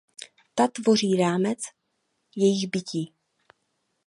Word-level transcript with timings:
Ta 0.55 0.67
tvoří 0.67 1.11
základní 1.11 1.23
rámec 1.33 1.59
jejich 2.35 2.69
bytí. 2.69 3.13